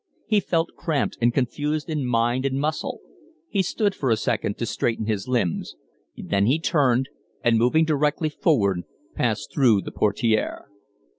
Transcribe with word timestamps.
He 0.25 0.39
felt 0.39 0.71
cramped 0.75 1.19
and 1.21 1.31
confused 1.31 1.87
in 1.87 2.07
mind 2.07 2.43
and 2.43 2.59
muscle. 2.59 3.01
He 3.49 3.61
stood 3.61 3.93
for 3.93 4.09
a 4.09 4.17
second 4.17 4.57
to 4.57 4.65
straighten 4.65 5.05
his 5.05 5.27
limbs; 5.27 5.75
then 6.17 6.47
he 6.47 6.57
turned, 6.59 7.07
and, 7.43 7.59
moving 7.59 7.85
directly 7.85 8.29
forward, 8.29 8.81
passed 9.13 9.53
through 9.53 9.83
the 9.83 9.91
portiere. 9.91 10.65